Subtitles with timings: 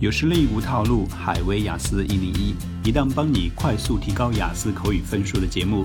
[0.00, 2.54] 有实力无套路，海威雅思一零一，
[2.84, 5.82] 一档帮你快速提高雅思口语分数的节目。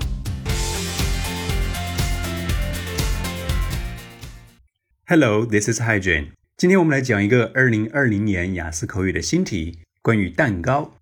[5.08, 6.28] Hello, this is Hi Jun。
[6.56, 10.92] 今天我们来讲一个二零二零年雅思口语的新题，关于蛋糕。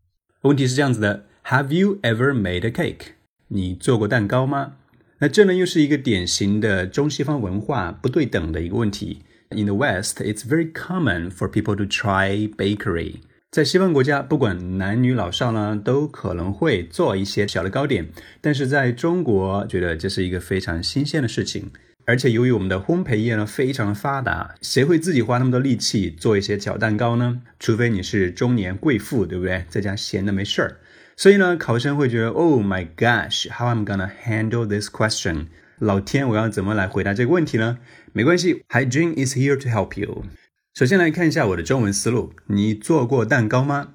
[0.45, 3.09] 问题是这样子的：Have you ever made a cake？
[3.49, 4.77] 你做过蛋糕吗？
[5.19, 9.21] 那这呢又是一个典型的中西方文化不对等的一个问题。
[9.55, 13.17] In the West, it's very common for people to try bakery.
[13.51, 18.09] 在西方国家，不管男女老少呢，都可能会做一些小的糕点。
[18.41, 21.71] 但是在中国，觉得这是一个非常新鲜的事情。
[22.05, 27.43] 而且由于我们的烘焙业呢非常的发达，谁会自己花那么多力气做一些小蛋糕呢？
[27.61, 29.65] 除非你是中年贵妇，对不对？
[29.69, 30.79] 在家闲的没事儿。
[31.15, 35.47] 所以呢，考生会觉得，Oh my gosh, how I'm gonna handle this question？
[35.83, 37.79] 老天，我要怎么来回答这个问题呢？
[38.13, 40.23] 没关系，Hi Jun is here to help you。
[40.75, 42.33] 首先来看一下我的中文思路。
[42.47, 43.95] 你做过蛋糕吗？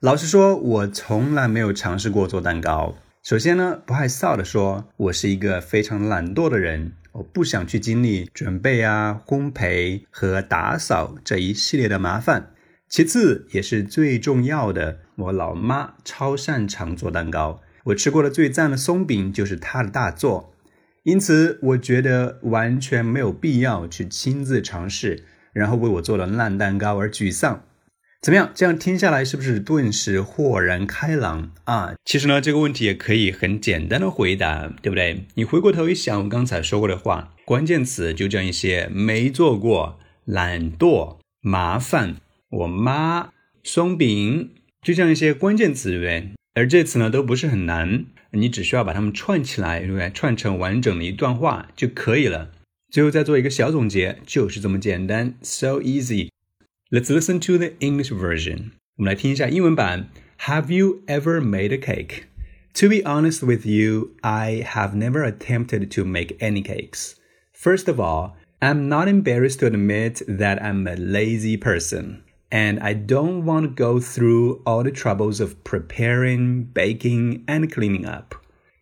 [0.00, 2.96] 老实说，我从来没有尝试过做蛋糕。
[3.22, 12.50] 首先呢，不害臊的说，我是一个非常懒惰的人，我不想去经历准备啊、烘焙和打扫这一系列的麻烦。
[12.88, 20.52] 其次，也是最重要的，我老妈超擅长做蛋糕，我吃过的最赞的松饼就是她的大作。
[21.02, 27.64] 因此，我觉得完全没有必要去亲自尝试，然后为我做了烂蛋糕而沮丧。
[28.20, 28.50] 怎么样？
[28.54, 31.94] 这样听下来是不是顿时豁然开朗啊？
[32.04, 35.24] 其实呢，这个问题也可以很简单的回答，对不对？
[35.36, 42.16] 你回过头一想，我刚才说过的话，关键词就这样一些：没做过、懒惰、麻烦、
[42.50, 43.30] 我妈、
[43.64, 44.50] 松饼，
[44.82, 46.32] 就这样一些关键词，对不对？
[46.59, 48.05] 而这次呢，都不是很难。
[48.31, 50.09] 你只需要把它们串起来，对不对？
[50.09, 52.51] 串成完整的一段话就可以了。
[52.91, 58.71] 最后再做一个小总结，就是这么简单，so easy。Let's listen to the English version。
[58.97, 60.09] 我们来听一下英文版。
[60.41, 62.23] Have you ever made a cake?
[62.75, 67.13] To be honest with you, I have never attempted to make any cakes.
[67.53, 72.94] First of all, I'm not embarrassed to admit that I'm a lazy person and I
[72.94, 78.34] don't want to go through all the troubles of preparing, baking, and cleaning up.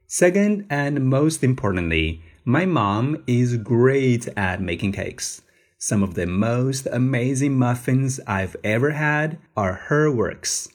[0.07, 5.43] Second, and most importantly, my mom is great at making cakes.
[5.77, 10.71] Some of the most amazing muffins I've ever had are her works.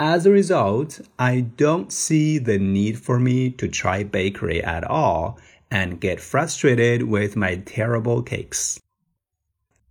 [0.00, 5.40] As a result, I don't see the need for me to try bakery at all
[5.72, 8.80] and get frustrated with my terrible cakes.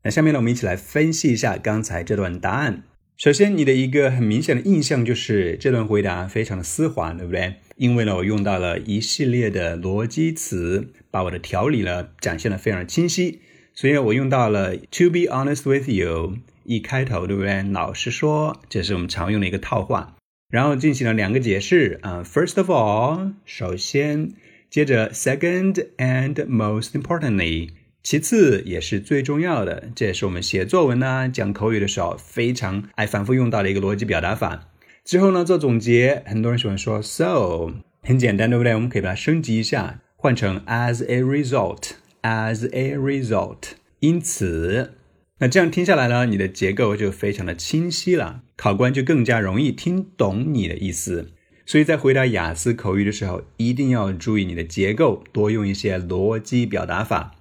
[0.07, 2.84] 那下面呢，我们一起来分析一下刚才这段答案。
[3.18, 7.56] 首先，你的一个很明显的印象就是这段回答非常的丝滑，对不对？
[7.75, 13.41] 因为呢，我用到了一系列的逻辑词，把我的条理呢展现的非常清晰。
[13.73, 17.62] 所以呢，我用到了 "To be honest with you" 一开头，对不对？
[17.63, 20.16] 老实说，这是我们常用的一个套话。
[20.50, 24.31] 然后进行了两个解释啊，First of all，首先，
[24.69, 27.72] 接着 Second and most importantly。
[28.09, 34.69] 其次也是最重要的，这也是我们写作文呢、讲口语的时候非常爱反复用到的一个逻辑表达法。
[35.03, 37.69] 之后呢，做总结，很多人喜欢说 so，
[38.03, 38.73] 很简单，对不对？
[38.75, 43.72] 我们可以把它升级一下，换成 as a result，as a result。
[44.00, 44.94] 因此，
[45.40, 51.34] 那这样听下来呢，你的结构就非常的清晰了，考官就更加容易听懂你的意思。
[51.66, 57.34] 所以在回答雅思口语的时候，一定要注意你的结构，多用一些逻辑表达法。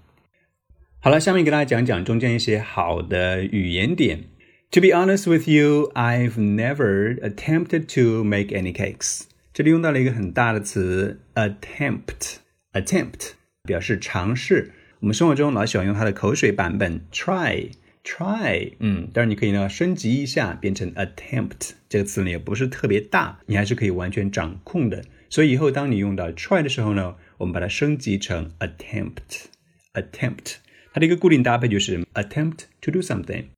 [1.07, 4.25] 好了，下面给大家讲讲中间一些好的语言点。
[4.73, 9.21] To be honest with you, I've never attempted to make any cakes。
[9.55, 12.39] 这里用到了一个很大的词，attempt。
[12.73, 14.73] attempt 表示尝试。
[14.99, 17.69] 我们生活中老喜欢用它的口水版本，try。
[18.03, 25.05] try，嗯，当然你可以呢升级一下，变成 attempt 这个词呢也不是特别大，你还是可以完全掌控的。
[25.31, 29.45] 所以以后当你用到 try 的时候呢，我们把它升级成 attempt。
[29.95, 30.57] attempt。
[30.97, 33.49] 它的一个固定搭配就是 attempt to do something.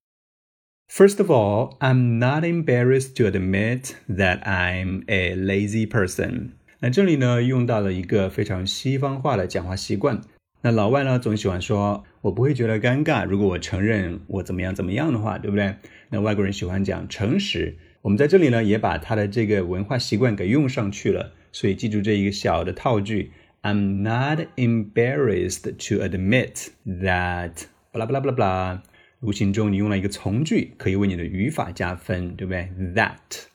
[0.91, 6.49] First of all, I'm not embarrassed to admit that I'm a lazy person.
[6.81, 10.21] 那这里呢，用到了一个非常西方化的讲话习惯。
[10.63, 15.77] 那老外呢，总喜欢说，我不会觉得尴尬，如果我承认我怎么样怎么样的话，对不对？
[16.09, 17.77] 那外国人喜欢讲诚实。
[18.03, 21.35] 我们在这里呢，也把他的这个文化习惯给用上去了。
[21.53, 23.31] 所以记住这一个小的套句。
[23.62, 28.84] I'm not embarrassed to admit that 巴拉巴拉巴拉巴拉。
[29.22, 32.70] 无形中你用了一个从句，可以为你的语法加分，对不对？
[32.94, 33.48] That。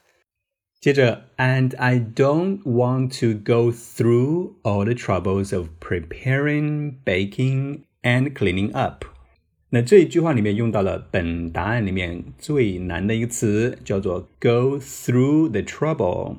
[0.81, 8.73] 接着，and I don't want to go through all the troubles of preparing, baking, and cleaning
[8.73, 9.05] up。
[9.70, 16.37] 那这一句话里面用到了本答案里面最难的一个词，叫做 “go through the trouble”，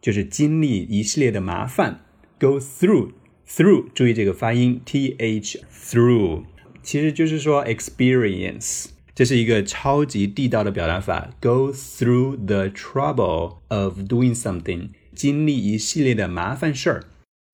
[0.00, 2.00] 就是经历一系列的麻烦。
[2.39, 3.11] Go through
[3.47, 6.43] through，注意这个发音，t h through，
[6.83, 8.87] 其实就是说 experience。
[9.15, 17.03] 这是一个超级地道的表达法，go through the trouble of doing something，经历一系列的麻烦事儿。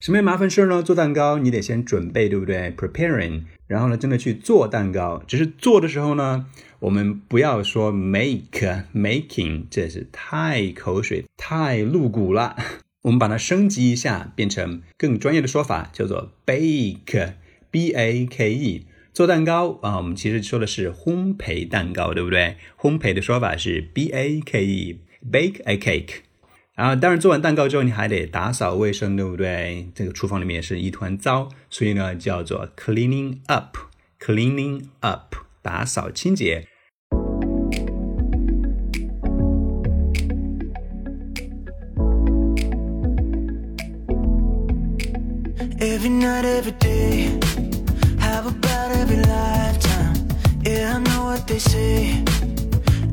[0.01, 0.83] 什么样麻烦事儿呢？
[0.83, 5.23] 做蛋糕你得先准备，对不对？preparing，然后呢，真的去做蛋糕。
[5.25, 6.47] 只是做的时候呢，
[6.79, 12.57] 我们不要说 make making，这是太口水、太露骨了。
[13.03, 18.85] 我们把它升级一下，变成更专业的说法，叫做 bake，b a k e。
[19.13, 22.55] 做蛋糕啊，我们其实说的是烘焙蛋糕，对不对？
[22.79, 26.21] 烘焙的说法是 b a k e，bake a cake。
[26.75, 29.89] 然后，当然做完蛋糕之后，你还得打扫卫生，对不对？
[29.93, 36.67] 这个厨房里面是一团糟，所以呢，叫做 cleaning up，cleaning up，打扫清洁。
[46.02, 47.38] Every night, every day.
[48.38, 50.28] have about every lifetime.
[50.64, 52.24] Yeah, I know what they say,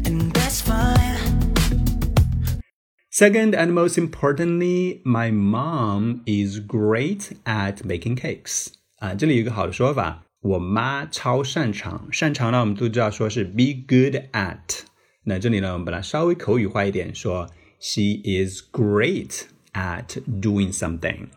[0.06, 1.20] and that's fine.
[3.12, 8.68] Second, and most importantly, my mom is great at making cakes.
[9.00, 12.08] 啊，这里有一个好的说法，我妈超擅长。
[12.12, 14.82] 擅长呢，我们都知道说是 be good at。
[15.24, 17.48] 那这里呢，我们把它稍微口语化一点，说
[17.80, 19.44] she is great
[19.74, 21.28] at doing something。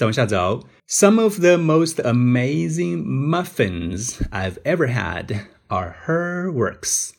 [0.00, 7.10] 再往下走，Some of the most amazing muffins I've ever had are her works。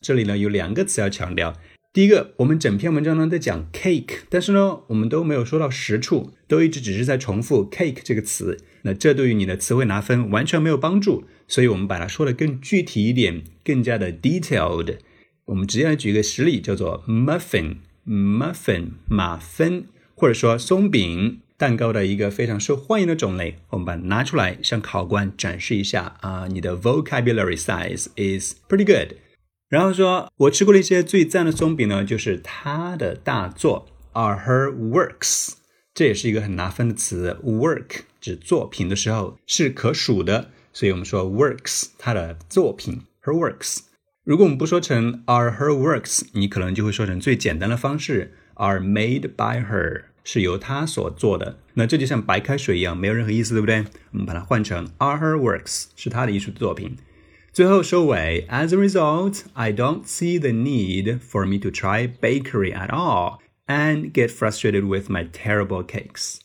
[0.00, 1.56] 这里呢有两个词要强调。
[1.92, 8.56] 第一个，我们整篇文章呢在讲 cake，但是呢我们都没有说到实处，都一直只是在重复 cake 这个词。
[8.82, 14.98] 那这对于你的词汇拿分完全没有帮助，所以我们把它说的更具体一点，更加的 detailed。
[15.46, 21.40] 我们直接来举一个实例，叫做 muffin，muffin 马芬，或者说松饼。
[21.58, 29.16] 蛋糕的一个非常受欢迎的种类，我们把它拿出来向考官展示一下啊，你的 vocabulary size is pretty good。
[29.68, 35.54] 然后说，我吃过的一些最赞的松饼呢，就是它的大作，are her works。
[35.92, 43.80] 这也是一个很拿分的词，work 指作品的时候是可数的，所以我们说 works 它的作品，her works。
[44.22, 50.04] 如果我们不说成 are her works，你可能就会说成最简单的方式，are made by her。
[50.27, 53.85] 是由他所做的，那这就像白开水一样，没有任何意思，对不对？
[54.11, 56.97] 我们把它换成 are her works，是他的艺术作品。
[57.51, 64.11] 最后收尾，as a result, I don't see the need for me to try bakery at all and
[64.11, 66.37] get frustrated with my terrible cakes。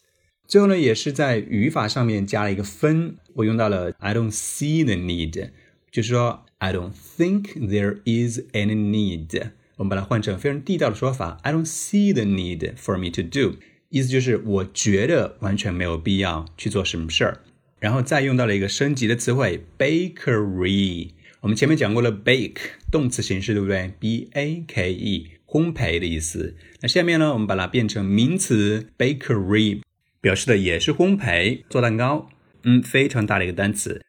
[0.46, 5.50] 最后呢，也是在语法上面加了一个分，我用到了 I don't see the need，
[5.90, 9.52] 就是说 I don't think there is any need。
[9.76, 13.56] 我们把它换成非常地道的说法，I don't see the need for me to do。
[13.94, 17.38] 意思就是我觉得完全没有必要去做什么事儿，
[17.80, 21.12] 然后再用到了一个升级的词汇 bakery。
[21.42, 26.56] 我们前面讲过了 bake 动词形式，对不对？b a k e 烘焙的意思。
[26.81, 29.81] 那下面呢，我们把它变成名词 bakery，
[30.19, 32.30] 表示的也是烘焙，做蛋糕。
[32.63, 34.01] 嗯，非常大的一个单词。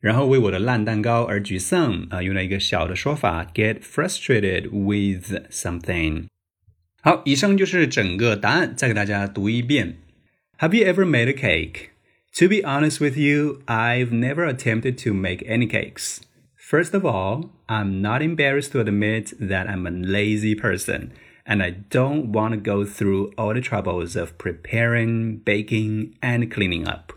[0.00, 6.24] 然后为我的烂蛋糕而沮丧啊，用了一个小的说法 get frustrated with something。
[7.07, 9.97] 好，以上就是整个答案，再给大家读一遍。
[10.59, 11.89] Have you ever made a cake?
[12.35, 16.19] To be honest with you, I've never attempted to make any cakes.
[16.57, 21.11] First of all, I'm not embarrassed to admit that I'm a lazy person,
[21.45, 26.87] and I don't want to go through all the troubles of preparing, baking, and cleaning
[26.87, 27.11] up.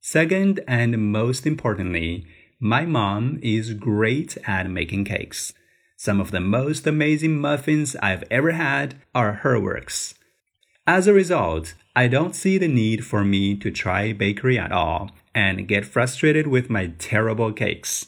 [0.00, 2.24] Second, and most importantly,
[2.58, 5.52] my mom is great at making cakes.
[6.03, 10.15] Some of the most amazing muffins I've ever had are her works.
[10.87, 15.11] As a result, I don't see the need for me to try bakery at all
[15.35, 18.07] and get frustrated with my terrible cakes.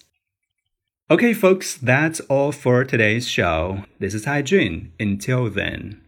[1.11, 3.85] Okay, folks, that's all for today's show.
[3.99, 4.89] This is Haijun.
[4.99, 6.01] Until then.